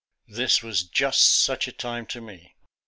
[0.27, 2.55] This was just such a time to me.